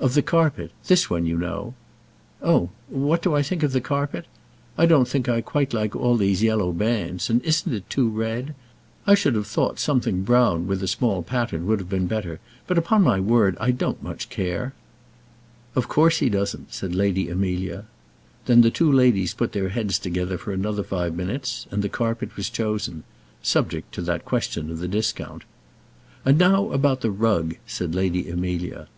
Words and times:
"Of 0.00 0.14
the 0.14 0.22
carpet 0.22 0.72
this 0.88 1.08
one, 1.08 1.26
you 1.26 1.38
know!" 1.38 1.74
"Oh 2.42 2.70
what 2.88 3.22
do 3.22 3.36
I 3.36 3.42
think 3.42 3.62
of 3.62 3.70
the 3.70 3.80
carpet? 3.80 4.26
I 4.76 4.84
don't 4.84 5.06
think 5.06 5.28
I 5.28 5.40
quite 5.42 5.72
like 5.72 5.94
all 5.94 6.16
these 6.16 6.42
yellow 6.42 6.72
bands; 6.72 7.30
and 7.30 7.40
isn't 7.44 7.72
it 7.72 7.88
too 7.88 8.08
red? 8.08 8.56
I 9.06 9.14
should 9.14 9.36
have 9.36 9.46
thought 9.46 9.78
something 9.78 10.22
brown 10.24 10.66
with 10.66 10.82
a 10.82 10.88
small 10.88 11.22
pattern 11.22 11.66
would 11.66 11.78
have 11.78 11.88
been 11.88 12.08
better. 12.08 12.40
But, 12.66 12.78
upon 12.78 13.02
my 13.02 13.20
word, 13.20 13.56
I 13.60 13.70
don't 13.70 14.02
much 14.02 14.28
care." 14.28 14.74
"Of 15.76 15.86
course 15.86 16.18
he 16.18 16.28
doesn't," 16.28 16.74
said 16.74 16.92
Lady 16.96 17.28
Amelia. 17.28 17.84
Then 18.46 18.62
the 18.62 18.70
two 18.72 18.90
ladies 18.90 19.34
put 19.34 19.52
their 19.52 19.68
heads 19.68 20.00
together 20.00 20.36
for 20.36 20.50
another 20.52 20.82
five 20.82 21.14
minutes, 21.14 21.68
and 21.70 21.80
the 21.80 21.88
carpet 21.88 22.34
was 22.36 22.50
chosen 22.50 23.04
subject 23.40 23.94
to 23.94 24.02
that 24.02 24.24
question 24.24 24.68
of 24.68 24.80
the 24.80 24.88
discount. 24.88 25.44
"And 26.24 26.38
now 26.38 26.72
about 26.72 27.02
the 27.02 27.12
rug," 27.12 27.54
said 27.68 27.94
Lady 27.94 28.28
Amelia. 28.28 28.88